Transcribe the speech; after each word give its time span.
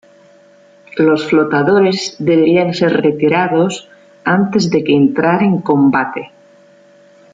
Los 0.97 1.29
flotadores 1.29 2.15
deberían 2.17 2.73
ser 2.73 2.91
retirados 3.03 3.87
antes 4.23 4.71
de 4.71 4.83
que 4.83 4.95
entrara 4.95 5.45
en 5.45 5.59
combate. 5.61 6.31